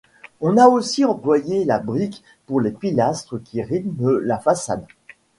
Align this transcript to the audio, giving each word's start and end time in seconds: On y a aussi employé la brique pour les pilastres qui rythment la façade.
On 0.39 0.57
y 0.57 0.59
a 0.59 0.67
aussi 0.67 1.05
employé 1.05 1.63
la 1.63 1.77
brique 1.77 2.23
pour 2.47 2.59
les 2.59 2.71
pilastres 2.71 3.37
qui 3.39 3.61
rythment 3.61 4.17
la 4.17 4.39
façade. 4.39 4.87